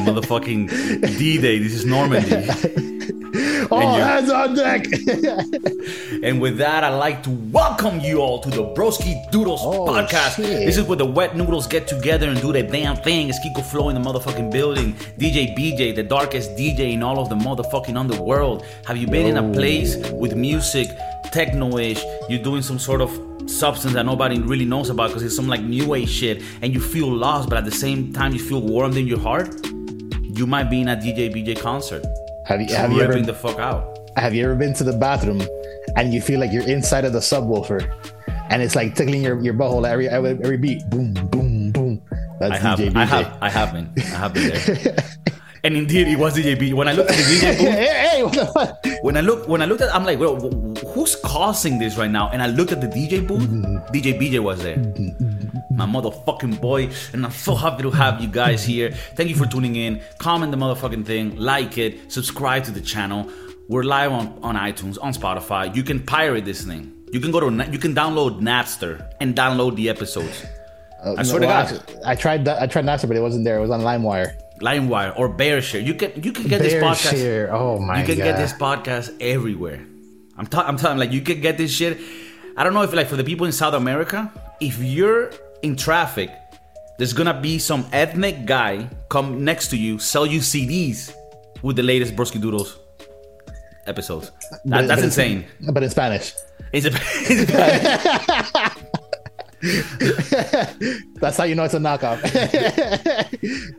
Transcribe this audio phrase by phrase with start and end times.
[0.00, 1.58] motherfucking D-Day.
[1.58, 2.48] This is Normandy.
[3.70, 4.86] All hands on deck.
[6.22, 10.36] And with that, I'd like to welcome you all to the Broski Doodles Oh, podcast.
[10.36, 10.66] shit.
[10.66, 13.28] This is where the wet noodles get together and do their damn thing.
[13.28, 14.94] It's Kiko Flow in the motherfucking building.
[15.18, 18.64] DJ BJ, the darkest DJ in all of the motherfucking underworld.
[18.86, 20.88] Have you been in a place with music,
[21.32, 23.10] techno-ish, you're doing some sort of
[23.48, 26.80] substance that nobody really knows about because it's some like new age shit and you
[26.80, 29.48] feel lost but at the same time you feel warmed in your heart?
[30.36, 32.04] You might be in a DJ BJ concert.
[32.44, 33.98] have you have you ever the fuck out.
[34.18, 35.40] have you ever been to the bathroom
[35.96, 37.90] and you feel like you're inside of the subwoofer
[38.50, 40.88] and it's like tickling your, your butthole every, every beat?
[40.90, 42.02] Boom, boom, boom.
[42.38, 42.96] That's I have, DJ BJ.
[42.96, 44.96] I have, I have been, I have been there.
[45.64, 46.74] and indeed, it was DJ B.
[46.74, 48.86] When I looked at the DJ booth, hey, hey, what the fuck?
[49.02, 52.28] when I look, when I looked at, I'm like, who's causing this right now?
[52.28, 53.40] And I looked at the DJ booth.
[53.42, 53.78] Mm-hmm.
[53.90, 54.76] DJ BJ was there.
[54.76, 55.35] Mm-hmm.
[55.76, 58.90] My motherfucking boy, and I'm so happy to have you guys here.
[59.14, 60.00] Thank you for tuning in.
[60.18, 63.30] Comment the motherfucking thing, like it, subscribe to the channel.
[63.68, 65.74] We're live on, on iTunes, on Spotify.
[65.76, 66.92] You can pirate this thing.
[67.12, 70.44] You can go to, you can download Napster and download the episodes.
[71.04, 71.74] Uh, I swear to Well, God.
[71.80, 72.62] actually, I tried that.
[72.62, 73.58] I tried Napster, but it wasn't there.
[73.58, 74.32] It was on LimeWire.
[74.62, 75.84] LimeWire or BearShare.
[75.84, 77.12] You can you can get this podcast.
[77.12, 77.48] Bearshare.
[77.52, 78.00] Oh my god.
[78.00, 78.24] you can god.
[78.24, 79.84] get this podcast everywhere.
[80.38, 81.98] I'm ta- I'm telling like you can get this shit.
[82.56, 85.30] I don't know if like for the people in South America, if you're
[85.62, 86.30] in traffic,
[86.98, 91.12] there's gonna be some ethnic guy come next to you, sell you CDs
[91.62, 92.78] with the latest Broski Doodles
[93.86, 94.30] episodes.
[94.30, 95.44] That, But- that's but insane.
[95.72, 96.34] But in Spanish.
[96.72, 96.90] It's a,
[97.30, 97.50] it's
[101.20, 102.20] That's how you know it's a knockoff.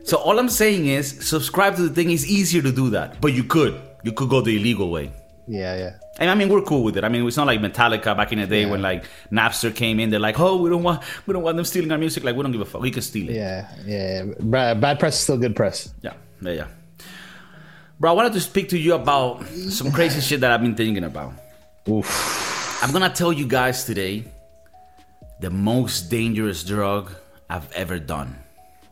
[0.06, 2.10] so all I'm saying is subscribe to the thing.
[2.10, 5.10] It's easier to do that, but you could you could go the illegal way.
[5.48, 5.92] Yeah, yeah.
[6.20, 7.04] And I mean, we're cool with it.
[7.04, 8.70] I mean, it's not like Metallica back in the day Yeah.
[8.70, 10.10] when like Napster came in.
[10.10, 12.42] They're like, "Oh, we don't want, we don't want them stealing our music." Like, we
[12.42, 12.80] don't give a fuck.
[12.82, 13.36] We can steal it.
[13.36, 14.24] Yeah, yeah.
[14.74, 15.92] Bad, press is still good press.
[16.02, 16.66] Yeah, yeah, yeah.
[18.00, 21.04] Bro, I wanted to speak to you about some crazy shit that I've been thinking
[21.04, 21.32] about.
[21.88, 22.06] Oof.
[22.82, 24.24] I'm gonna tell you guys today
[25.40, 27.10] the most dangerous drug
[27.50, 28.36] I've ever done.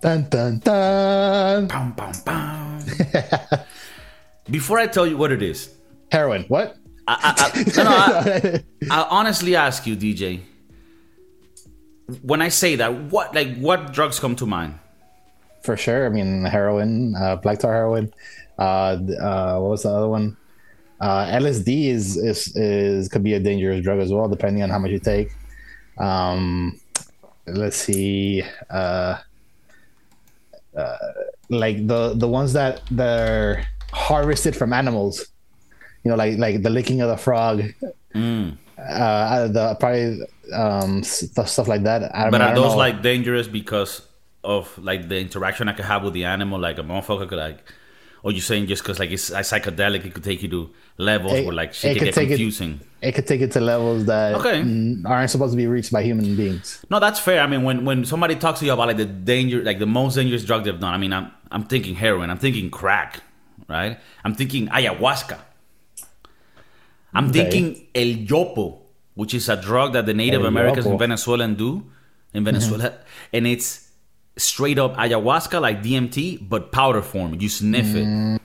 [0.00, 1.66] Dun dun dun.
[1.68, 2.80] Bum, bum, bum.
[4.50, 5.70] Before I tell you what it is,
[6.10, 6.44] Heroin.
[6.48, 6.76] What?
[7.08, 10.40] I, I, I, no, I, I honestly ask you, DJ.
[12.22, 14.78] When I say that, what like what drugs come to mind?
[15.62, 16.06] For sure.
[16.06, 18.12] I mean, heroin, uh, black tar heroin.
[18.58, 20.36] Uh, uh, what was the other one?
[21.00, 24.78] Uh, LSD is, is is could be a dangerous drug as well, depending on how
[24.78, 25.30] much you take.
[25.98, 26.80] Um,
[27.46, 28.42] let's see.
[28.70, 29.18] Uh,
[30.76, 30.96] uh,
[31.48, 35.26] like the the ones that they're harvested from animals.
[36.06, 37.62] You know, like like the licking of the frog.
[38.14, 38.56] Mm.
[38.78, 40.20] Uh, the probably
[40.54, 42.14] um stuff, stuff like that.
[42.14, 42.78] I, But I are those know.
[42.78, 44.02] like dangerous because
[44.44, 46.60] of like the interaction I could have with the animal?
[46.60, 47.58] Like a motherfucker could like,
[48.22, 51.32] or you saying just because like it's a psychedelic, it could take you to levels
[51.32, 52.80] It- where like shit it could get take it- confusing.
[53.02, 54.60] it could take it to levels that Okay.
[55.04, 56.84] aren't supposed to be reached by human beings.
[56.88, 57.40] No, that's fair.
[57.40, 60.14] I mean, when when somebody talks to you about like the danger, like the most
[60.14, 63.20] dangerous drug they've done, I mean, I'm I'm thinking heroin, I'm thinking crack,
[63.68, 63.98] right?
[64.24, 65.38] I'm thinking ayahuasca.
[67.16, 67.38] I'm Okay.
[67.38, 68.78] thinking el yopo,
[69.14, 70.98] which is a drug that the Native El Americans in.
[70.98, 71.70] Venezuela do,
[72.34, 72.44] in uh-huh.
[72.44, 72.92] Venezuela,
[73.32, 73.88] and it's
[74.36, 77.30] straight up ayahuasca like DMT, but powder form.
[77.40, 78.06] You sniff it.
[78.06, 78.40] Mm.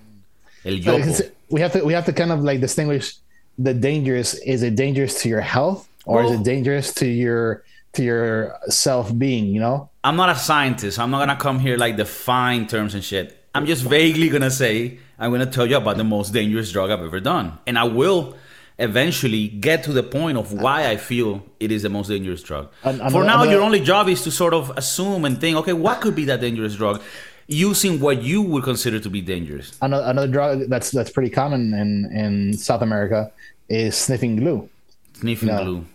[0.64, 1.32] El yopo.
[1.50, 3.16] we have to we have to kind of like distinguish
[3.58, 4.36] the dangerous.
[4.54, 9.06] Is it dangerous to your health or is it dangerous to your to your self
[9.18, 9.48] being?
[9.48, 9.90] You know.
[10.04, 10.98] I'm not a scientist.
[10.98, 13.38] I'm not gonna come here like define terms and shit.
[13.54, 17.04] I'm just vaguely gonna say I'm gonna tell you about the most dangerous drug I've
[17.04, 18.36] ever done, and I will
[18.82, 22.70] eventually get to the point of why I feel it is the most dangerous drug.
[22.84, 25.56] An- For another- now, another- your only job is to sort of assume and think,
[25.58, 27.02] okay, what could be that dangerous drug,
[27.48, 29.78] using what you would consider to be dangerous.
[29.82, 31.90] Another, another drug that's that's pretty common in
[32.22, 33.32] in South America
[33.70, 34.70] is sniffing glue.
[35.14, 35.86] Sniffing glue.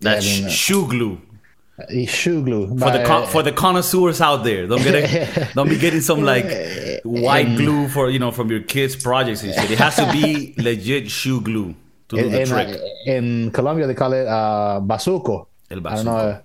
[0.00, 1.20] That's I mean, uh, shoe glue.
[1.78, 2.66] Uh, Shoe glue.
[2.78, 6.22] For the con- for the connoisseurs out there, don't get it, don't be getting some
[6.22, 6.44] like
[7.04, 9.70] white glue for you know from your kids' projects and shit.
[9.70, 11.74] It has to be legit shoe glue
[12.16, 12.80] to do in, the trick.
[13.06, 15.46] in Colombia they call it uh, bazuco.
[15.70, 16.40] El I don't know.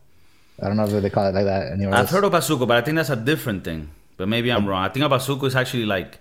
[0.62, 2.12] I don't know if they call it like that anywhere I've else.
[2.12, 3.90] heard of basuco, but I think that's a different thing.
[4.18, 4.84] But maybe I'm wrong.
[4.84, 6.18] I think a bazuco is actually like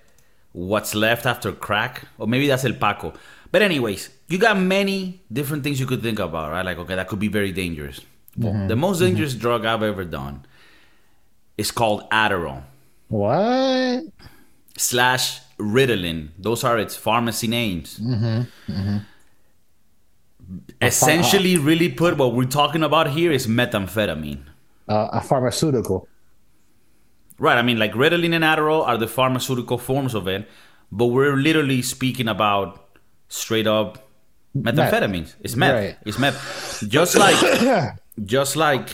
[0.53, 3.15] what's left after crack, or maybe that's el paco.
[3.53, 6.65] But anyways, you got many different things you could think about, right?
[6.65, 8.01] Like okay, that could be very dangerous.
[8.37, 8.69] Well, Mm-hmm.
[8.69, 10.45] The most dangerous drug I've ever done
[11.57, 12.65] is called Adderall.
[13.09, 14.03] What?
[14.77, 16.29] slash Ritalin.
[16.39, 17.99] Those are its pharmacy names.
[17.99, 18.99] Mm-hmm,
[20.83, 24.43] Essentially, really put what we're talking about here is methamphetamine.
[24.89, 26.07] Uh, a pharmaceutical.
[27.39, 27.59] Right.
[27.59, 30.49] I mean, like Ritalin and Adderall are the pharmaceutical forms of it,
[30.93, 32.87] but we're literally speaking about
[33.29, 34.09] straight up
[34.57, 35.35] methamphetamines.
[35.41, 35.75] It's meth.
[35.75, 35.97] Right.
[36.07, 36.85] It's meth.
[36.89, 37.37] Just like,
[38.25, 38.91] just like,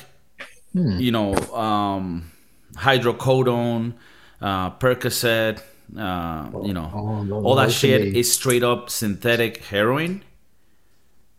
[0.75, 2.31] you know, um,
[2.77, 3.95] hydrocodone,
[4.41, 5.61] uh, Percocet,
[5.97, 10.23] uh, you know, oh, those- all that shit be- is straight up synthetic heroin.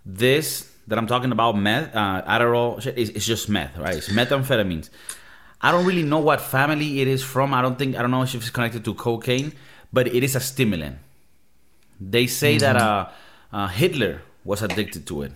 [0.05, 3.95] This that I'm talking about, meth, uh, Adderall, shit, is it's just meth, right?
[3.95, 4.89] It's methamphetamines.
[5.61, 7.53] I don't really know what family it is from.
[7.53, 9.53] I don't think I don't know if it's connected to cocaine,
[9.93, 10.97] but it is a stimulant.
[12.01, 13.09] They say that uh,
[13.53, 15.31] uh, Hitler was addicted to it,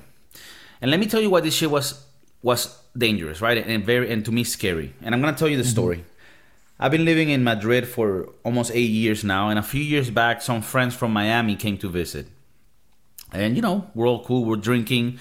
[0.82, 2.06] and let me tell you why this shit was
[2.44, 3.58] was dangerous, right?
[3.58, 4.94] And very and to me scary.
[5.02, 6.04] And I'm gonna tell you the story.
[6.80, 10.42] I've been living in Madrid for almost eight years now, and a few years back,
[10.42, 12.28] some friends from Miami came to visit.
[13.32, 14.46] And you know, we're all cool.
[14.46, 15.20] We're drinking,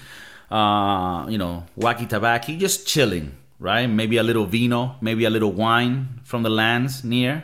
[0.49, 3.87] uh, you know, wacky tobacco, just chilling, right?
[3.87, 7.43] Maybe a little vino, maybe a little wine from the lands near.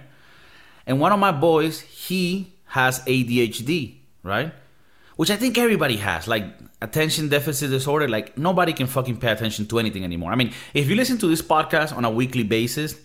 [0.86, 4.54] And one of my boys, he has ADHD, right?
[5.16, 6.46] Which I think everybody has, like
[6.82, 8.08] attention deficit disorder.
[8.08, 10.32] Like nobody can fucking pay attention to anything anymore.
[10.32, 12.96] I mean, if you listen to this podcast on a weekly basis,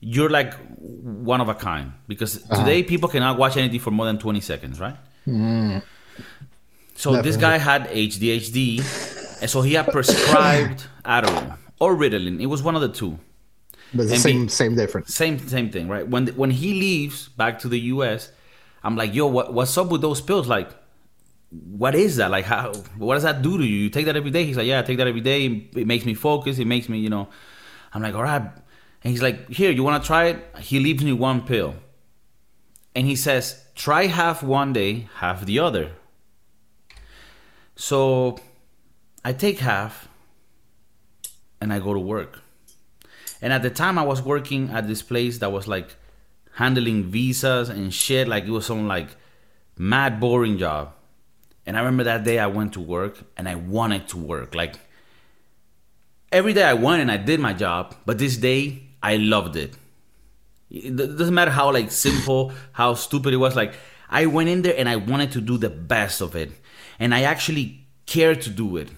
[0.00, 4.18] you're like one of a kind because today people cannot watch anything for more than
[4.18, 4.96] 20 seconds, right?
[6.96, 8.78] So this guy had ADHD,
[9.40, 12.40] and so he had prescribed Adderall or Ritalin.
[12.40, 13.18] It was one of the two.
[13.94, 15.14] But the same be- same difference.
[15.14, 16.06] Same same thing, right?
[16.08, 18.32] When when he leaves back to the U.S.,
[18.82, 20.48] I'm like, yo, what, what's up with those pills?
[20.48, 20.70] Like,
[21.50, 22.30] what is that?
[22.30, 22.72] Like, how?
[22.98, 23.76] What does that do to you?
[23.84, 24.44] You take that every day?
[24.44, 25.46] He's like, yeah, I take that every day.
[25.46, 26.58] It makes me focus.
[26.58, 27.28] It makes me, you know.
[27.94, 28.42] I'm like, all right.
[28.42, 30.44] And he's like, here, you want to try it?
[30.60, 31.76] He leaves me one pill,
[32.94, 35.92] and he says, try half one day, half the other.
[37.76, 38.38] So,
[39.24, 40.08] I take half,
[41.60, 42.42] and I go to work.
[43.40, 45.94] And at the time, I was working at this place that was like
[46.54, 48.28] handling visas and shit.
[48.28, 49.08] Like it was some like
[49.76, 50.92] mad boring job.
[51.66, 54.54] And I remember that day I went to work and I wanted to work.
[54.54, 54.78] Like
[56.32, 59.76] every day I went and I did my job, but this day I loved it.
[60.70, 63.54] It doesn't matter how like simple, how stupid it was.
[63.54, 63.74] Like
[64.08, 66.52] I went in there and I wanted to do the best of it,
[66.98, 68.88] and I actually cared to do it.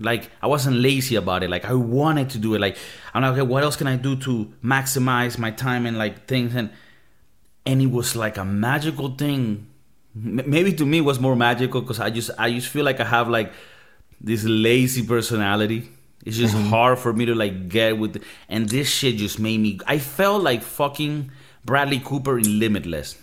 [0.00, 1.50] Like I wasn't lazy about it.
[1.50, 2.60] Like I wanted to do it.
[2.60, 2.76] Like
[3.14, 6.54] I'm like, okay, what else can I do to maximize my time and like things
[6.54, 6.70] and
[7.66, 9.66] and it was like a magical thing.
[10.14, 13.00] M- Maybe to me it was more magical because I just I just feel like
[13.00, 13.52] I have like
[14.20, 15.90] this lazy personality.
[16.24, 16.68] It's just mm-hmm.
[16.68, 19.80] hard for me to like get with, and this shit just made me.
[19.86, 21.30] I felt like fucking
[21.64, 23.16] Bradley Cooper in Limitless.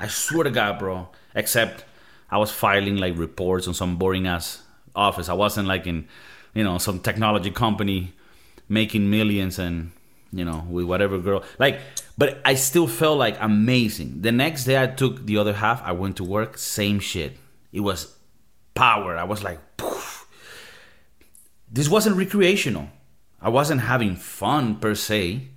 [0.00, 1.08] I swear to God, bro.
[1.34, 1.84] Except
[2.30, 4.62] I was filing like reports on some boring ass
[4.96, 5.28] office.
[5.28, 6.08] I wasn't like in,
[6.54, 8.14] you know, some technology company
[8.68, 9.92] making millions and,
[10.32, 11.44] you know, with whatever girl.
[11.58, 11.80] Like,
[12.16, 14.22] but I still felt like amazing.
[14.22, 15.82] The next day I took the other half.
[15.84, 16.56] I went to work.
[16.56, 17.36] Same shit.
[17.72, 18.16] It was
[18.74, 19.16] power.
[19.16, 20.26] I was like, poof.
[21.70, 22.88] This wasn't recreational.
[23.40, 25.48] I wasn't having fun per se.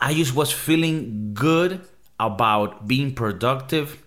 [0.00, 1.80] I just was feeling good
[2.18, 4.02] about being productive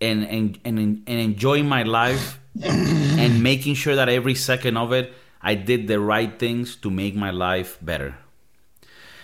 [0.00, 5.12] and and and, and enjoying my life and making sure that every second of it
[5.42, 8.16] I did the right things to make my life better.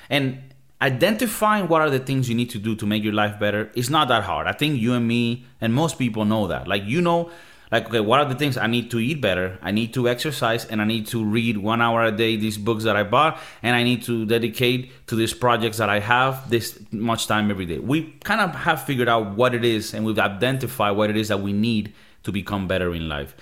[0.08, 3.70] And identifying what are the things you need to do to make your life better
[3.74, 4.46] is not that hard.
[4.46, 6.68] I think you and me and most people know that.
[6.68, 7.30] Like you know
[7.72, 9.58] like okay, what are the things I need to eat better?
[9.62, 12.84] I need to exercise and I need to read 1 hour a day these books
[12.84, 16.78] that I bought and I need to dedicate to these projects that I have this
[16.92, 17.78] much time every day.
[17.78, 21.28] We kind of have figured out what it is and we've identified what it is
[21.28, 23.34] that we need to become better in life.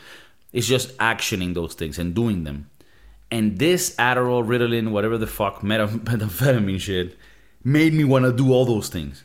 [0.53, 2.71] It's just actioning those things and doing them.
[3.33, 7.17] And this Adderall, Ritalin, whatever the fuck, methamphetamine shit,
[7.65, 9.25] made me want to do all those things.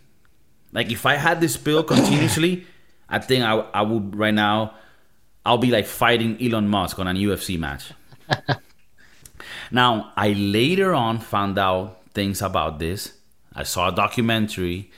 [0.71, 2.65] Like if I had this pill continuously,
[3.07, 4.73] I think I, I would right now,
[5.45, 7.91] I'll be like fighting Elon Musk on a UFC match.
[9.71, 13.13] now, I later on found out things about this.
[13.53, 14.91] I saw a documentary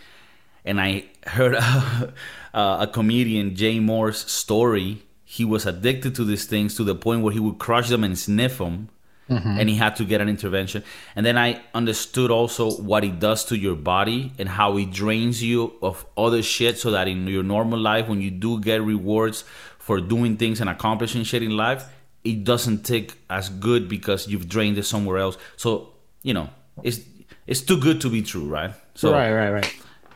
[0.64, 2.14] and I heard a,
[2.54, 5.04] a comedian, Jay Moore's story.
[5.26, 8.18] He was addicted to these things to the point where he would crush them and
[8.18, 8.90] sniff them.
[9.30, 9.60] Mm-hmm.
[9.60, 10.86] And he had to get an intervention.
[11.14, 15.44] And then I understood also what it does to your body and how it drains
[15.44, 19.44] you of other shit so that in your normal life, when you do get rewards
[19.88, 21.86] for doing things and accomplishing shit in life,
[22.26, 25.38] it doesn't take as good because you've drained it somewhere else.
[25.56, 26.50] So, you know,
[26.84, 27.00] it's
[27.48, 28.74] it's too good to be true, right?
[28.96, 29.76] So right, right, right.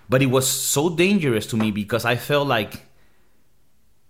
[0.10, 2.84] but it was so dangerous to me because I felt like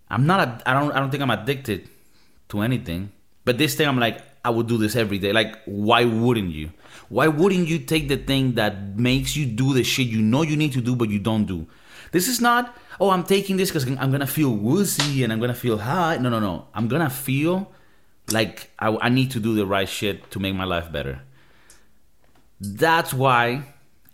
[0.10, 0.39] I'm not.
[0.48, 0.91] A, I don't.
[0.94, 1.88] I don't think I'm addicted
[2.50, 3.12] to anything.
[3.46, 5.32] But this thing, I'm like, I would do this every day.
[5.32, 6.72] Like, why wouldn't you?
[7.10, 10.58] Why wouldn't you take the thing that makes you do the shit you know you
[10.58, 11.68] need to do but you don't do?
[12.12, 15.53] This is not, oh, I'm taking this because I'm gonna feel woozy and I'm gonna
[15.53, 16.18] feel high.
[16.18, 16.68] No, no, no.
[16.74, 17.72] I'm gonna feel
[18.32, 21.22] like I, I need to do the right shit to make my life better.
[22.60, 23.63] That's why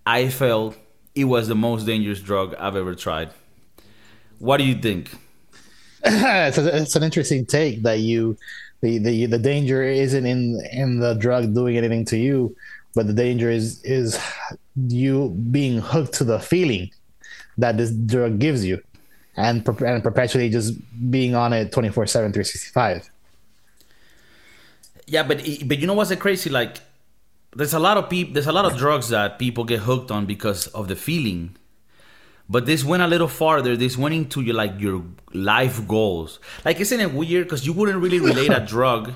[0.06, 0.78] I felt
[1.16, 3.32] it was the most dangerous drug I've ever tried.
[4.40, 5.12] What do you think?
[6.04, 8.38] it's, it's, an interesting take that you
[8.82, 12.56] the, the the danger isn't in in the drug doing anything to you,
[12.94, 14.20] but the danger is is
[14.76, 16.92] you being hooked to the feeling
[17.58, 18.82] that this drug gives you,
[19.36, 20.74] and and perpetually just
[21.12, 23.10] being on it 24 7 365
[25.08, 26.78] yeah but but you know what's crazy like
[27.58, 30.26] there's a lot of people there's a lot of drugs that people get hooked on
[30.26, 31.56] because of the feeling.
[32.50, 33.76] But this went a little farther.
[33.76, 36.40] This went into your like your life goals.
[36.64, 37.46] Like isn't it weird?
[37.46, 39.14] Because you wouldn't really relate a drug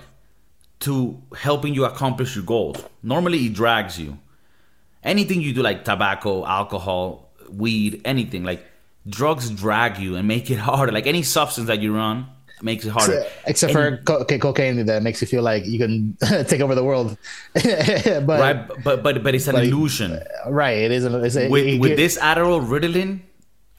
[0.80, 2.84] to helping you accomplish your goals.
[3.04, 4.18] Normally it drags you.
[5.04, 8.66] Anything you do like tobacco alcohol weed anything like
[9.08, 12.28] drugs drag you and make it harder like any substance that you run
[12.64, 13.26] makes it harder.
[13.46, 17.18] Except for co- cocaine that makes you feel like you can take over the world.
[17.54, 20.22] but, right, but but but it's an illusion.
[20.48, 21.06] Right, it is.
[21.06, 23.22] An, it's a, with it, with this Adderall, Ritalin.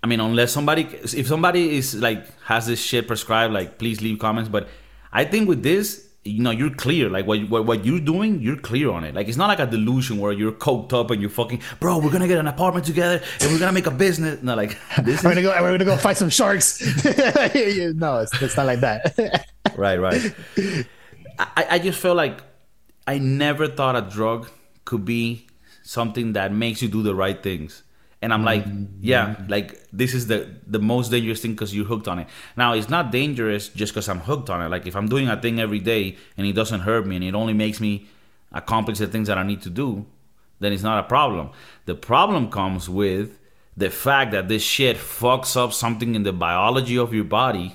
[0.03, 4.19] I mean, unless somebody, if somebody is like has this shit prescribed, like please leave
[4.19, 4.49] comments.
[4.49, 4.69] But
[5.13, 7.09] I think with this, you know you're clear.
[7.09, 9.15] Like what, what what you're doing you're clear on it.
[9.15, 12.13] Like it's not like a delusion where you're coked up and you're fucking bro we're
[12.13, 14.43] gonna get an apartment together and we're gonna make a business.
[14.43, 16.81] No like this we're gonna go we're gonna go fight some sharks.
[17.05, 19.47] No it's, it's not like that.
[19.77, 20.35] Right right.
[21.39, 22.43] I, I just feel like
[23.07, 24.49] i never thought a drug
[24.85, 25.47] could be
[25.83, 27.83] something that makes you do the right things
[28.23, 28.85] and I'm like, mm-hmm.
[29.01, 32.29] yeah, like this is the the most dangerous thing because you're hooked on it.
[32.57, 34.69] Now it's not dangerous just because I'm hooked on it.
[34.69, 37.35] Like if I'm doing a thing every day and it doesn't hurt me and it
[37.35, 38.07] only makes me
[38.53, 40.07] accomplish the things that I need to do,
[40.61, 41.51] then it's not a problem.
[41.87, 43.41] The problem comes with
[43.77, 47.75] the fact that this shit fucks up something in the biology of your body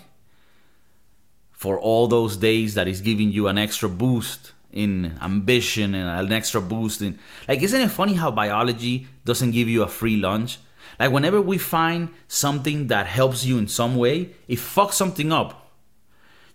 [1.51, 6.32] for all those days that is giving you an extra boost in ambition and an
[6.34, 10.60] extra boost in like isn't it funny how biology doesn't give you a free lunch?
[11.00, 15.72] Like whenever we find something that helps you in some way it fucks something up.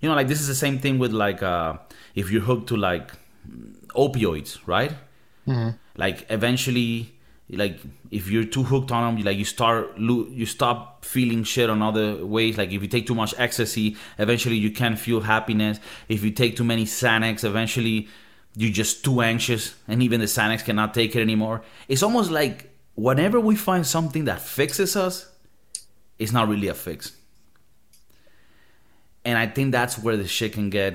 [0.01, 1.79] You know like this is the same thing with like uh
[2.15, 3.13] if you're hooked to like
[3.95, 4.93] opioids right?
[5.47, 5.71] Mm-hmm.
[5.97, 7.12] like eventually
[7.53, 7.79] like
[8.11, 12.25] if you're too hooked on them like you start you stop feeling shit on other
[12.25, 12.57] ways.
[12.59, 15.79] Like if you take too much ecstasy eventually you can't feel happiness.
[16.09, 18.09] If you take too many xanax eventually
[18.57, 21.63] you're just too anxious and even the xanax cannot take it anymore.
[21.89, 25.29] It's almost like whenever we find something that fixes us
[26.19, 27.17] it's not really a fix.
[29.25, 30.95] And i think that's where the shit can get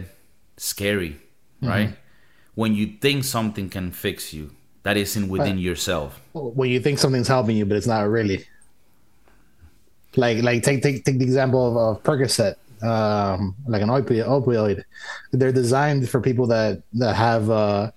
[0.58, 1.22] scary
[1.62, 1.68] mm-hmm.
[1.68, 1.96] right?
[2.56, 4.52] When you think something can fix you
[4.88, 6.22] that isn't within yourself.
[6.32, 8.46] When you think something's helping you, but it's not really.
[10.16, 14.86] Like like take take take the example of, of Percocet, um, like an opioid, opioid.
[15.34, 17.92] They're designed for people that that have uh,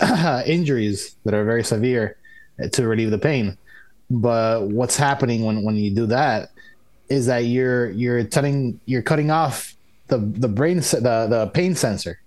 [0.46, 2.16] injuries that are very severe
[2.70, 3.58] to relieve the pain.
[4.08, 6.52] But what's happening when when you do that
[7.08, 9.74] is that you're you're cutting you're cutting off
[10.06, 12.20] the the brain the the pain sensor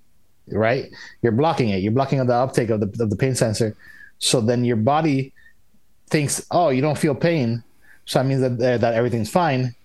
[0.52, 0.92] right
[1.22, 3.74] you're blocking it you're blocking the uptake of the, of the pain sensor
[4.22, 5.34] so then your body
[6.08, 7.64] thinks, oh, you don't feel pain.
[8.06, 9.76] So that means that, uh, that everything's fine.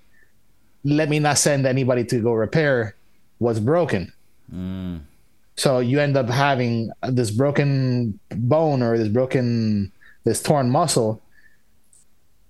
[0.84, 2.94] Let me not send anybody to go repair
[3.38, 4.12] what's broken.
[4.52, 5.00] Mm.
[5.56, 9.90] So you end up having this broken bone or this broken,
[10.24, 11.22] this torn muscle.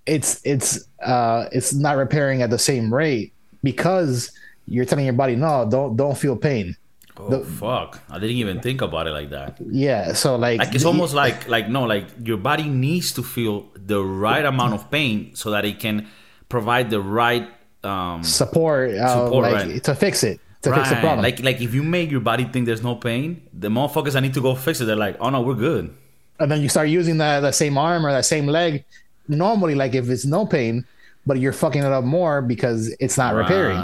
[0.06, 4.32] It's it's uh, it's not repairing at the same rate because
[4.66, 6.76] you're telling your body no, don't don't feel pain.
[7.18, 8.00] Oh the, fuck!
[8.10, 9.58] I didn't even think about it like that.
[9.60, 13.22] Yeah, so like, like it's the, almost like like no, like your body needs to
[13.22, 16.08] feel the right amount of pain so that it can
[16.48, 17.48] provide the right
[17.84, 19.84] um, support, uh, support like, right.
[19.84, 20.78] to fix it to right.
[20.78, 21.22] fix the problem.
[21.22, 24.34] Like like if you make your body think there's no pain, the motherfuckers I need
[24.34, 24.84] to go fix it.
[24.84, 25.94] They're like, oh no, we're good.
[26.38, 28.84] And then you start using that that same arm or that same leg.
[29.28, 30.84] Normally, like if it's no pain,
[31.26, 33.78] but you're fucking it up more because it's not repairing.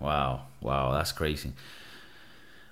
[0.00, 1.52] Wow, wow, that's crazy.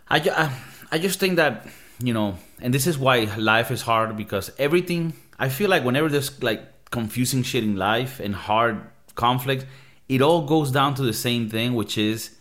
[0.09, 0.51] I, I, uh,
[0.93, 1.67] I just think that
[2.03, 5.15] you know, and this is why life is hard because everything.
[5.39, 8.81] I feel like whenever there's like confusing shit in life and hard
[9.15, 9.67] conflict,
[10.09, 12.37] it all goes down to the same thing, which is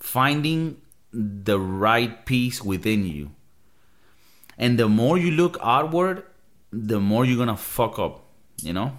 [0.00, 0.80] finding
[1.12, 3.30] the right peace within you.
[4.58, 6.24] And the more you look outward,
[6.72, 8.24] the more you're gonna fuck up,
[8.62, 8.98] you know?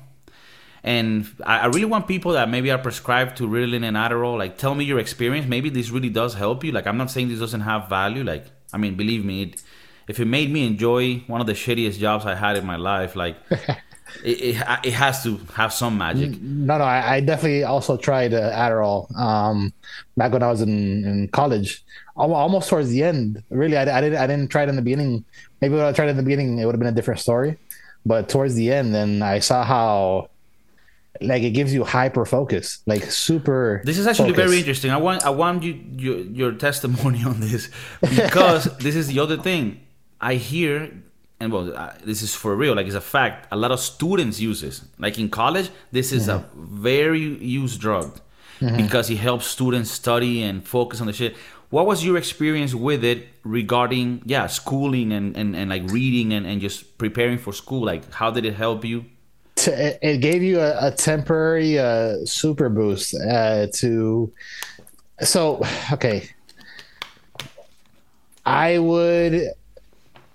[0.84, 4.76] And I, really want people that maybe are prescribed to Ritalin and Adderall, like tell
[4.76, 5.48] me your experience.
[5.48, 6.74] Maybe this really does help you.
[6.74, 8.24] Like I'm not saying this doesn't have value.
[8.24, 9.64] Like I mean, believe me, it
[10.10, 13.16] if it made me enjoy one of the shittiest jobs I had in my life,
[13.16, 13.78] like it,
[14.24, 16.42] it, it has to have some magic.
[16.42, 19.74] No, no, I, I definitely also tried uh, Adderall um,
[20.18, 21.84] back when I was in, in college,
[22.18, 23.42] almost towards the end.
[23.50, 25.24] Really, I, I didn't I didn't try it in the beginning.
[25.62, 27.58] Maybe when I tried it in the beginning, it would have been a different story.
[28.06, 30.30] But towards the end, then I saw how
[31.22, 33.82] like it gives you hyper focus, like super.
[33.86, 34.46] This is actually focus.
[34.46, 34.92] very interesting.
[34.92, 37.70] I want I want you your, your testimony on this
[38.02, 39.82] because this is the other thing
[40.20, 40.92] I hear,
[41.40, 42.76] and well, this is for real.
[42.76, 43.48] Like it's a fact.
[43.52, 44.86] A lot of students use this.
[44.98, 46.82] Like in college, this is a mm-hmm.
[46.82, 48.20] very used drug
[48.60, 48.78] mm-hmm.
[48.78, 51.36] because it helps students study and focus on the shit.
[51.70, 56.46] What was your experience with it regarding yeah schooling and, and, and like reading and,
[56.46, 57.86] and just preparing for school?
[57.86, 59.06] Like how did it help you?
[59.68, 64.32] It gave you a, a temporary uh, super boost uh, to
[65.22, 66.30] so okay.
[68.46, 69.50] I would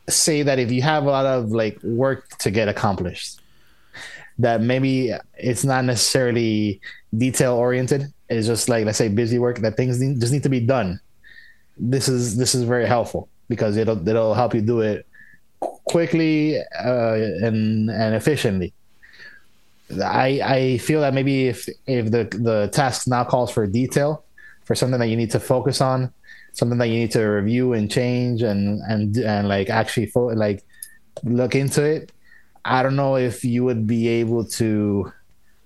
[0.09, 3.41] say that if you have a lot of like work to get accomplished
[4.39, 6.81] that maybe it's not necessarily
[7.17, 8.13] detail oriented.
[8.29, 11.01] It's just like let's say busy work that things need, just need to be done.
[11.77, 15.07] This is this is very helpful because it'll it'll help you do it
[15.61, 18.73] quickly uh, and and efficiently
[19.91, 24.25] I I feel that maybe if if the the task now calls for detail,
[24.65, 26.13] for something that you need to focus on,
[26.53, 30.65] something that you need to review and change and and and like actually fo- like
[31.25, 32.13] look into it,
[32.65, 35.13] I don't know if you would be able to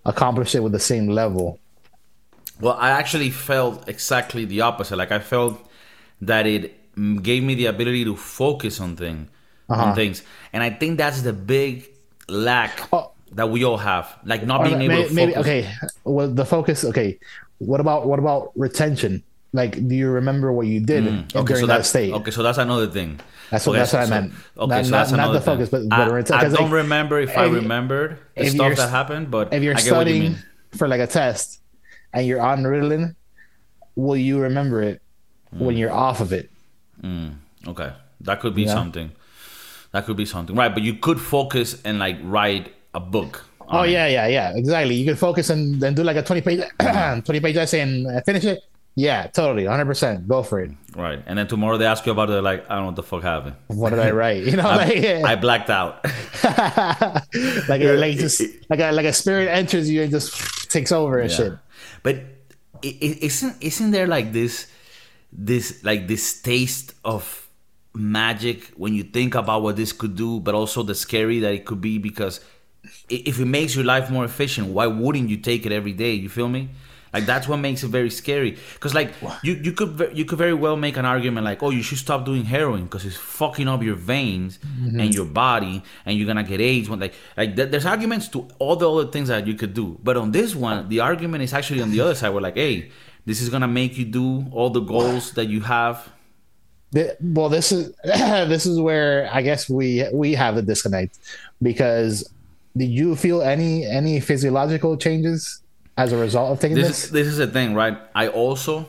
[0.05, 1.59] accomplish it with the same level.
[2.61, 4.97] Well, I actually felt exactly the opposite.
[4.97, 5.59] Like I felt
[6.21, 9.29] that it gave me the ability to focus on thing
[9.69, 9.95] on uh-huh.
[9.95, 11.89] things, and I think that's the big
[12.29, 13.12] lack Oh.
[13.35, 15.73] That we all have, like not being able to maybe okay.
[16.05, 16.85] Well, the focus.
[16.85, 17.19] Okay,
[17.59, 19.23] what about what about retention?
[19.55, 22.13] Like, do you remember what you did Okay, during so that state?
[22.15, 22.31] okay.
[22.31, 23.21] So that's another thing.
[23.51, 24.33] That's what- okay, that's what I meant.
[24.57, 25.89] Okay, Not- so that's not another the focus, thing.
[25.91, 28.77] but- but I, I don't like, remember if I if you- remembered the if stuff
[28.77, 30.37] that happened, but if you're I get what you studying
[30.73, 31.61] for like a test
[32.15, 33.15] and you're on Ritalin,
[33.95, 35.03] will you remember it
[35.55, 35.59] Mm.
[35.67, 36.49] when you're off of it?
[37.69, 37.93] Okay,
[38.23, 38.73] that could be Yeah.
[38.73, 39.11] something.
[39.93, 40.73] That could be something, right?
[40.73, 43.45] But you could focus and like write a book.
[43.61, 43.93] Oh on it.
[43.93, 44.95] yeah, yeah, yeah, exactly.
[44.97, 46.61] You can focus and then do like a twenty page,
[47.25, 48.61] twenty page essay and uh, finish it.
[48.95, 50.29] Yeah, totally, hundred percent.
[50.29, 50.71] Go for it.
[50.95, 51.23] right.
[51.27, 53.23] And then tomorrow they ask you about it, like I don't know what the fuck
[53.23, 53.57] happened.
[53.69, 54.45] What did I write?
[54.45, 56.05] You know, like I blacked out.
[56.45, 61.19] like a, like just like a like a spirit enters you and just takes over
[61.21, 61.53] and shit.
[62.03, 62.17] But
[62.85, 64.67] i- i- isn't isn't there like this
[65.33, 67.49] this like this taste of
[67.95, 71.65] magic when you think about what this could do, but also the scary that it
[71.65, 72.45] could be because i-
[73.13, 76.13] if it makes your life more efficient, why wouldn't you take it every day?
[76.13, 76.71] You feel me?
[77.13, 78.57] Like that's what makes it very scary.
[78.73, 81.83] Because like you, you could you could very well make an argument like, oh, you
[81.83, 84.99] should stop doing heroin because it's fucking up your veins mm-hmm.
[84.99, 86.89] and your body, and you're gonna get AIDS.
[86.89, 89.99] When like like th- there's arguments to all the other things that you could do,
[90.03, 92.31] but on this one, the argument is actually on the other side.
[92.31, 92.91] We're like, hey,
[93.27, 96.09] this is gonna make you do all the goals that you have.
[96.95, 101.19] Th- Well, this is this is where I guess we we have a disconnect
[101.61, 102.27] because
[102.77, 105.61] did you feel any any physiological changes
[105.97, 107.05] as a result of taking this this?
[107.05, 107.99] is this is the thing, right?
[108.15, 108.89] I also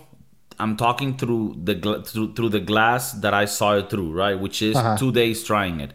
[0.60, 4.40] I'm talking through the gla- through, through the glass that I saw it through, right?
[4.40, 4.98] Which is Uh-huh.
[4.98, 5.92] two days trying it.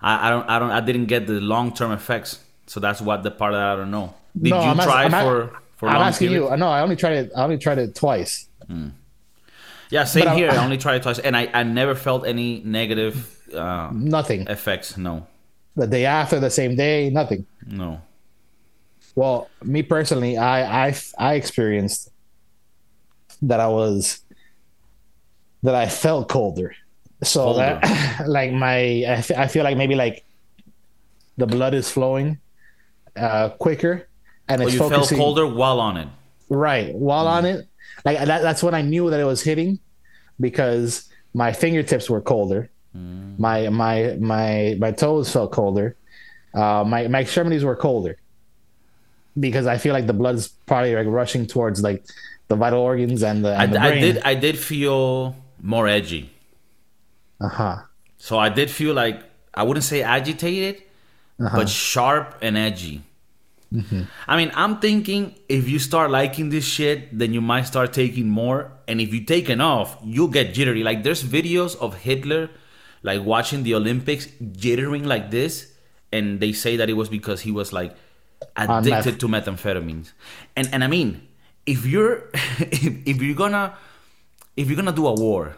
[0.00, 3.22] I, I don't I don't I didn't get the long term effects, so that's what
[3.22, 4.12] the part that I don't know.
[4.36, 6.50] Did you I'm try for for I'm asking periods?
[6.50, 6.56] you.
[6.56, 7.32] No, I only tried it.
[7.36, 8.48] I only tried it twice.
[9.90, 10.50] Yeah, same But I- here.
[10.50, 13.16] I only tried it twice, and I I never felt any negative
[13.54, 14.46] uh, Nothing.
[14.48, 14.96] effects.
[14.96, 15.26] No,
[15.76, 17.46] The day after, the same day, nothing.
[17.66, 18.00] no.
[19.14, 22.08] Well, me personally, I I I experienced
[23.42, 24.20] that I was
[25.62, 26.74] that I felt colder.
[27.22, 30.24] So that like my I, I feel like maybe like
[31.36, 32.38] the blood is flowing
[33.14, 34.08] uh quicker
[34.48, 36.08] and Oh, it's you felt colder while on it.
[36.48, 37.68] right while on it.
[38.06, 39.78] Like that, that's when I knew that it was hitting
[40.40, 42.70] because my fingertips were colder.
[42.94, 45.96] My my my my toes felt colder.
[46.54, 48.18] Uh, my my extremities were colder
[49.40, 52.04] because I feel like the blood is probably like rushing towards like
[52.48, 56.30] the vital organs and the, I, and the I did I did feel more edgy.
[57.40, 57.76] Uh huh.
[58.18, 59.22] So I did feel like
[59.54, 60.82] I wouldn't say agitated,
[61.40, 61.56] Uh-huh.
[61.56, 63.02] but sharp and edgy.
[63.72, 64.02] Mm-hmm.
[64.28, 68.28] I mean, I'm thinking if you start liking this shit, then you might start taking
[68.28, 68.70] more.
[68.86, 70.82] And if you take enough, you'll get jittery.
[70.84, 72.50] Like there's videos of Hitler,
[73.02, 75.72] like watching the Olympics, jittering like this,
[76.12, 77.94] and they say that it was because he was like
[78.56, 79.18] ah, addicted meth.
[79.18, 80.12] to methamphetamines.
[80.56, 81.26] And and I mean,
[81.66, 83.74] if you're if, if you're gonna
[84.56, 85.56] if you're gonna do a war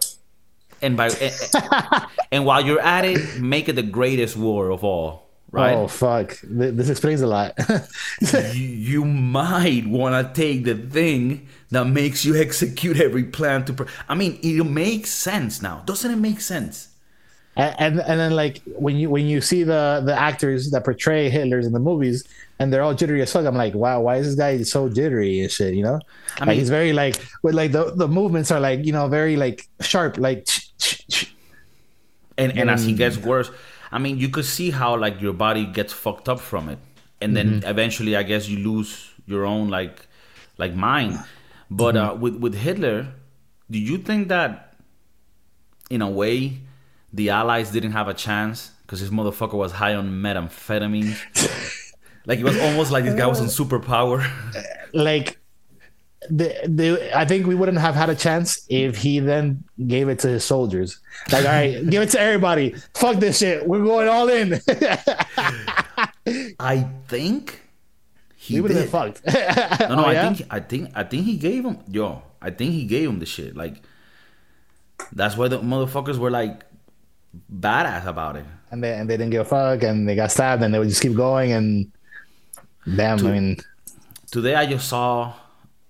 [0.84, 4.70] and by eh, eh, and, and while you're at it, make it the greatest war
[4.70, 5.24] of all.
[5.50, 5.74] Right?
[5.74, 6.36] Oh fuck!
[6.42, 7.56] This explains a lot.
[8.20, 13.72] you, you might want to take the thing that makes you execute every plan to.
[13.72, 16.88] Pr- I mean, it makes sense now, doesn't it make sense?
[17.56, 21.30] And, and and then like when you when you see the the actors that portray
[21.30, 22.24] Hitler's in the movies
[22.58, 25.40] and they're all jittery as fuck, I'm like, wow, why is this guy so jittery
[25.40, 25.74] and shit?
[25.74, 26.00] You know,
[26.36, 29.08] I like mean- he's very like with like the the movements are like you know
[29.08, 30.48] very like sharp, like
[32.36, 32.96] and and as he mm.
[32.96, 33.50] gets worse
[33.92, 36.78] i mean you could see how like your body gets fucked up from it.
[37.20, 37.70] And then mm-hmm.
[37.70, 40.06] eventually i guess you lose your own like
[40.58, 41.18] like mind.
[41.70, 42.10] But mm-hmm.
[42.10, 43.08] uh with with hitler
[43.70, 44.74] do you think that
[45.90, 46.60] in a way
[47.14, 51.14] the allies didn't have a chance because this motherfucker was high on methamphetamine
[52.26, 54.18] like it was almost like this guy was on superpower
[54.56, 55.38] uh, like
[56.30, 60.18] the, the I think we wouldn't have had a chance if he then gave it
[60.20, 60.98] to his soldiers.
[61.30, 62.74] Like, all right, give it to everybody.
[62.94, 63.68] Fuck this shit.
[63.68, 64.54] We're going all in.
[66.58, 67.60] i think
[68.36, 68.90] he would have did.
[68.90, 69.20] been fucked.
[69.80, 70.32] No, no, Oh, I yeah?
[70.32, 72.22] think I think I think he gave him yo.
[72.40, 73.54] I think he gave him the shit.
[73.54, 73.82] Like
[75.12, 76.62] that's why the motherfuckers were like
[77.52, 78.46] badass about it.
[78.70, 80.88] and they and they didn't give a fuck, and they got stabbed, and they would
[80.88, 81.52] just keep going.
[81.52, 81.92] And
[82.96, 83.56] damn, I mean,
[84.30, 85.34] Today I just saw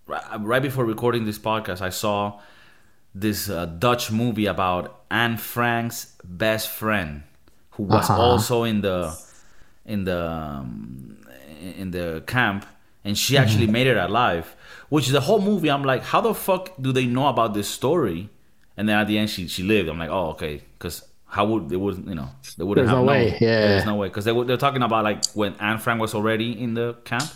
[0.06, 2.40] right right before recording this podcast, I saw
[3.14, 7.22] this uh, Dutch movie about Anne Frank's best friend,
[7.72, 8.20] who was Uh-huh.
[8.20, 9.16] also in the
[9.86, 11.16] in the um,
[11.60, 12.66] in the camp,
[13.04, 14.54] and she actually made it alive.
[14.90, 18.28] Which the whole movie, I'm like, how the fuck do they know about this story?
[18.76, 19.88] And then at the end, she she lived.
[19.88, 21.02] I'm like, oh okay, because
[21.34, 23.60] how would they would you know they wouldn't There's have no way, yeah.
[23.68, 26.50] there's no way because they were they're talking about like when Anne Frank was already
[26.64, 27.28] in the camp,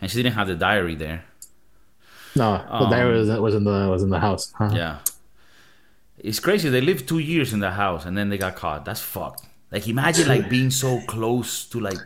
[0.00, 1.24] and she didn't have the diary there.
[2.34, 4.52] no, the diary was, was in the was in the house.
[4.56, 4.64] Huh?
[4.64, 4.98] Um, Yeah.
[6.18, 6.70] It's crazy.
[6.70, 8.86] They lived two years in the house and then they got caught.
[8.86, 9.44] That's fucked.
[9.70, 12.00] Like imagine like being so close to like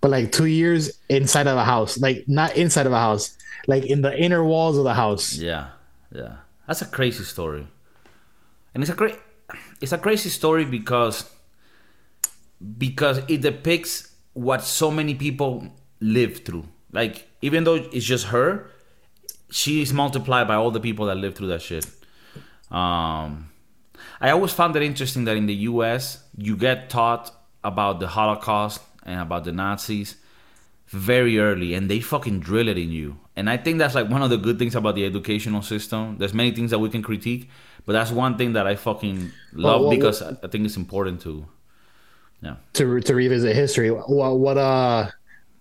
[0.00, 3.84] But like two years inside of a house, like not inside of a house, like
[3.86, 5.34] in the inner walls of the house.
[5.34, 5.70] yeah,
[6.14, 6.34] yeah.
[6.68, 7.66] That's a crazy story.
[8.72, 9.18] And it's a great
[9.80, 11.30] it's a crazy story because
[12.78, 15.66] because it depicts what so many people
[16.00, 16.64] live through.
[16.92, 18.70] Like even though it's just her,
[19.50, 21.86] she is multiplied by all the people that live through that shit.
[22.70, 23.50] Um,
[24.20, 26.22] I always found it interesting that in the U.S.
[26.36, 30.16] you get taught about the Holocaust and about the Nazis
[30.86, 33.18] very early, and they fucking drill it in you.
[33.36, 36.18] And I think that's like one of the good things about the educational system.
[36.18, 37.48] There's many things that we can critique,
[37.86, 40.76] but that's one thing that I fucking love Well, well, because I I think it's
[40.76, 41.46] important to.
[42.42, 42.56] Yeah.
[42.74, 45.10] To to revisit history, what what uh,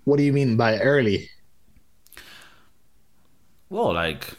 [0.05, 1.29] what do you mean by early?
[3.69, 4.33] Well, like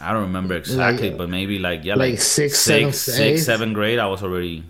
[0.00, 3.44] I don't remember exactly, Like- but maybe like yeah, like like, sixth, six, seventh, six,
[3.44, 3.98] seventh grade.
[3.98, 4.64] I was already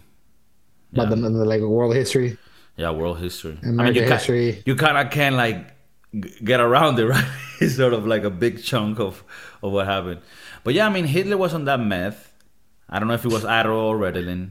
[0.93, 2.37] but the, the like world history.
[2.77, 3.59] yeah, world history.
[3.63, 4.63] I mean, you history.
[4.67, 5.74] you kind of can like
[6.21, 7.25] get around it, right?
[7.61, 9.25] it's sort of like a big chunk of
[9.63, 10.21] of what happened.
[10.63, 12.33] But yeah, I mean, Hitler was on that meth.
[12.89, 14.51] I don't know if it was Adderall or Ritalin.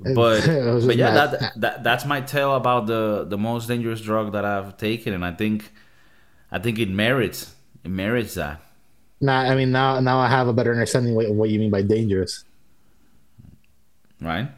[0.00, 0.46] But
[0.86, 1.30] but yeah, meth.
[1.40, 5.24] that, that that's my tale about the the most dangerous drug that I've taken, and
[5.24, 5.72] I think
[6.50, 8.60] I think it merits it merits that.
[9.20, 11.82] Now, I mean, now now I have a better understanding of what you mean by
[11.82, 12.44] dangerous.
[14.20, 14.48] right?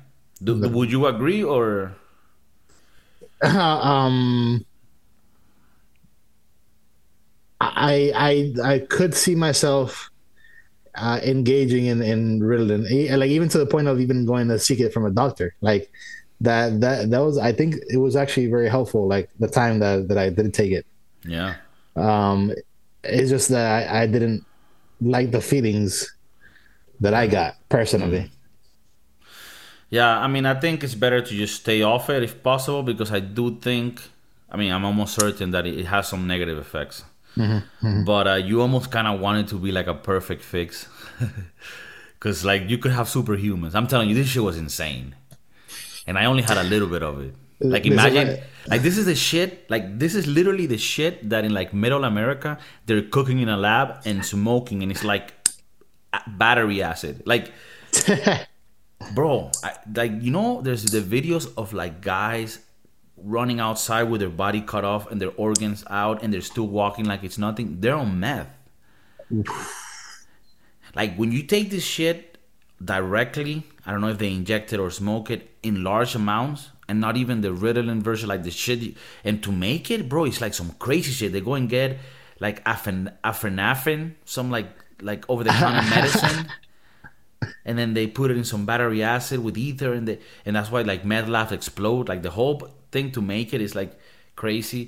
[0.43, 1.95] Do, would you agree or
[3.43, 4.65] um,
[7.61, 10.11] I I I could see myself
[10.95, 12.85] uh, engaging in in Ritalin,
[13.19, 15.55] like even to the point of even going to seek it from a doctor.
[15.61, 15.91] Like
[16.41, 19.07] that that that was I think it was actually very helpful.
[19.07, 20.87] Like the time that that I did take it.
[21.25, 21.57] yeah?
[21.97, 22.53] Um,
[23.03, 24.45] it's just that I, I didn't
[25.01, 26.15] like the feelings
[27.01, 28.31] that I got personally.
[29.89, 33.13] Yeah, I mean, I think it's better to just stay off it if possible because
[33.13, 34.03] I do think,
[34.51, 37.05] I mean, I'm almost certain that it has some negative effects.
[37.37, 40.89] But uh, you almost kind of want it to be like a perfect fix.
[42.19, 43.75] Because, like, you could have superhumans.
[43.75, 45.15] I'm telling you, this shit was insane.
[46.07, 47.35] And I only had a little bit of it.
[47.61, 51.45] Like, imagine, what- like, this is the shit, like, this is literally the shit that
[51.45, 55.35] in, like, middle America, they're cooking in a lab and smoking, and it's like
[56.27, 57.23] battery acid.
[57.27, 57.53] Like,
[59.15, 62.59] bro I, like you know there's the videos of like guys
[63.17, 67.05] running outside with their body cut off and their organs out and they're still walking
[67.05, 68.49] like it's nothing they're on meth
[70.95, 72.39] like when you take this shit
[72.85, 77.01] directly i don't know if they inject it or smoke it in large amounts and
[77.01, 80.53] not even the ritalin version like the shit and to make it bro it's like
[80.53, 81.99] some crazy shit they go and get
[82.39, 84.69] like afenafin some like
[85.01, 86.47] like over the counter medicine
[87.65, 90.71] and then they put it in some battery acid with ether, and they, and that's
[90.71, 92.09] why like meth labs explode.
[92.09, 93.93] Like the whole thing to make it is like
[94.43, 94.83] crazy.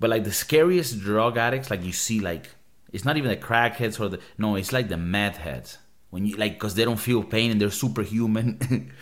[0.00, 2.44] But like the scariest drug addicts, like you see, like
[2.94, 5.78] it's not even the crackheads or the no, it's like the meth heads
[6.12, 8.48] when you like because they don't feel pain and they're superhuman.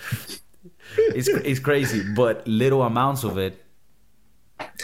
[1.19, 3.55] it's it's crazy, but little amounts of it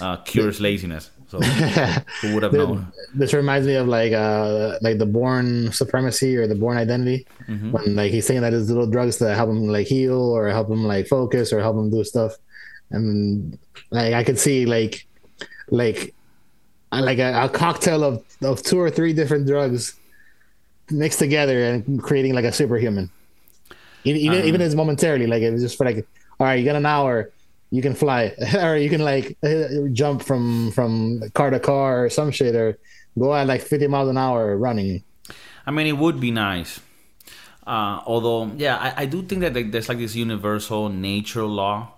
[0.01, 1.11] uh, cures laziness.
[1.29, 1.41] So
[2.21, 2.93] who would have known?
[3.15, 7.73] This reminds me of like uh like the Bourne Supremacy or the Bourne Identity Mm-hmm.
[7.73, 10.69] when like he's saying that his little drugs to help him like heal or help
[10.71, 12.33] him like focus or help him do stuff,
[12.93, 13.59] and
[13.91, 15.07] like I could see like
[15.71, 16.15] like
[16.93, 19.95] like a, a cocktail of of two or three different drugs
[20.91, 23.11] mixed together and creating like a superhuman.
[24.05, 24.49] Even even, Uh-huh.
[24.49, 26.07] even as momentarily, like it was just for like,
[26.41, 27.31] all right, you got an hour,
[27.71, 29.39] you can fly, or you can like
[29.93, 32.79] jump from from car to car or some shit, or
[33.19, 35.03] go at like fifty miles an hour running.
[35.67, 36.81] I mean, it would be nice.
[37.65, 41.95] Uh, although, yeah, I, I do think that like, there's like this universal nature law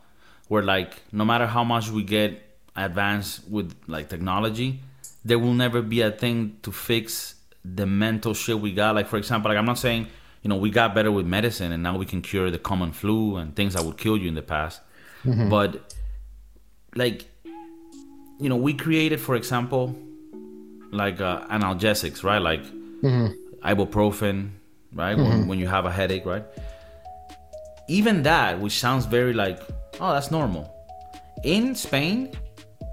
[0.48, 2.40] where, like, no matter how much we get
[2.76, 4.80] advanced with like technology,
[5.24, 8.94] there will never be a thing to fix the mental shit we got.
[8.94, 10.08] Like, for example, like I'm not saying
[10.44, 13.36] you know we got better with medicine and now we can cure the common flu
[13.36, 14.80] and things that would kill you in the past,
[15.24, 15.48] mm-hmm.
[15.48, 15.94] but
[16.94, 17.24] like
[18.38, 19.96] you know we created, for example,
[20.90, 22.38] like uh, analgesics, right?
[22.38, 23.28] Like mm-hmm.
[23.62, 24.50] ibuprofen,
[24.92, 25.16] right?
[25.16, 25.48] When, mm-hmm.
[25.48, 26.44] when you have a headache, right?
[27.88, 29.60] Even that, which sounds very like,
[30.00, 30.70] oh, that's normal.
[31.42, 32.32] In Spain,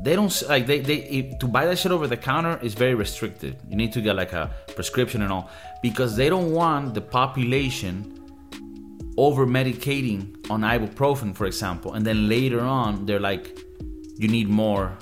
[0.02, 3.58] they don't like they they to buy that shit over the counter is very restricted.
[3.70, 5.50] You need to get like a prescription and all
[5.82, 8.18] because they don't want the population
[9.18, 13.58] over medicating on ibuprofen, for example, and then later on they're like,
[14.18, 14.98] you need more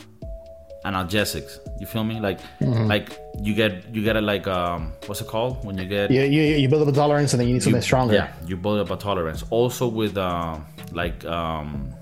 [0.86, 1.60] analgesics.
[1.80, 2.20] You feel me?
[2.20, 6.12] Like like you get you get it like um what's it called when you get
[6.12, 8.14] You you, you build up a tolerance and then you need something stronger.
[8.14, 9.44] yeah, you build up a tolerance.
[9.50, 10.58] Also with uh,
[10.92, 11.94] like um,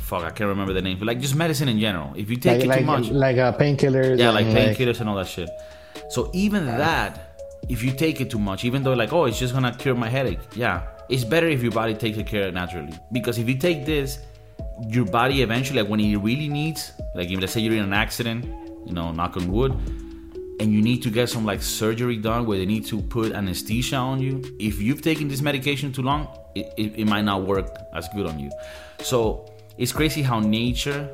[0.00, 0.98] fuck, I can't remember the name.
[0.98, 2.12] But like just medicine in general.
[2.16, 4.18] If you take like it like, too much, like uh, painkillers.
[4.18, 5.48] yeah, like painkillers and all that shit.
[6.10, 9.54] So even that, if you take it too much, even though like oh it's just
[9.54, 12.92] gonna cure my headache, yeah, it's better if your body takes it care naturally.
[13.12, 14.18] Because if you take this,
[14.86, 17.92] your body eventually, like when it really needs, like if let's say you're in an
[17.92, 18.44] accident,
[18.86, 19.72] you know, knock on wood,
[20.60, 23.96] and you need to get some like surgery done where they need to put anesthesia
[23.96, 24.42] on you.
[24.58, 28.26] If you've taken this medication too long, it, it, it might not work as good
[28.26, 28.50] on you.
[29.00, 31.08] So it's crazy how nature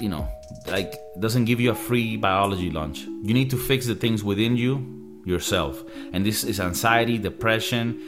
[0.00, 0.28] you know,
[0.66, 3.00] like doesn't give you a free biology lunch.
[3.00, 5.82] You need to fix the things within you yourself.
[6.12, 8.02] And this is anxiety, depression,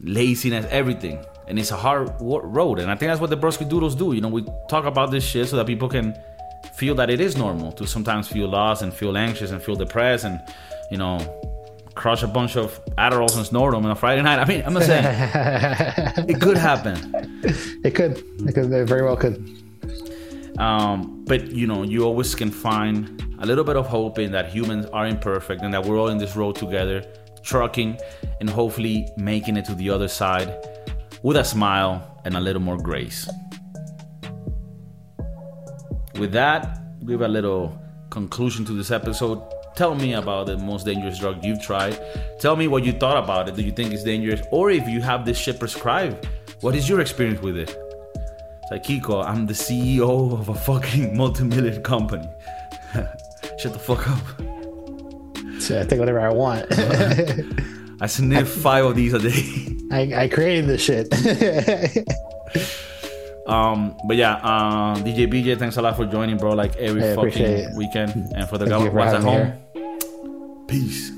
[0.00, 1.24] laziness, everything.
[1.46, 2.78] And it's a hard road.
[2.78, 4.12] And I think that's what the Broski Doodles do.
[4.12, 6.16] You know, we talk about this shit so that people can
[6.74, 10.24] feel that it is normal to sometimes feel lost and feel anxious and feel depressed
[10.24, 10.40] and,
[10.90, 11.18] you know,
[11.94, 14.38] crush a bunch of Adderalls and snort them on a Friday night.
[14.38, 15.04] I mean, I'm not saying
[16.28, 16.96] it could happen.
[17.84, 18.22] It could.
[18.48, 18.72] It could.
[18.72, 19.36] It very well could.
[20.58, 24.48] Um, but you know, you always can find a little bit of hope in that
[24.48, 27.04] humans are imperfect and that we're all in this road together,
[27.42, 27.98] trucking
[28.40, 30.54] and hopefully making it to the other side
[31.24, 33.28] with a smile and a little more grace.
[36.18, 39.42] With that, we have a little conclusion to this episode.
[39.74, 41.98] Tell me about the most dangerous drug you've tried.
[42.38, 43.56] Tell me what you thought about it.
[43.56, 44.42] Do you think it's dangerous?
[44.52, 46.28] Or if you have this shit prescribed,
[46.60, 47.70] what is your experience with it?
[47.70, 52.28] It's like Kiko, I'm the CEO of a fucking multi-million company.
[53.58, 55.60] Shut the fuck up.
[55.60, 56.66] So I take whatever I want.
[58.04, 59.66] I sniff five of these a day.
[59.90, 61.08] I, I created this shit.
[63.46, 66.54] Um, but yeah, uh, DJ BJ, thanks a lot for joining, bro.
[66.54, 69.52] Like every I fucking weekend, and for the Thank you guys at home,
[70.66, 71.10] peace.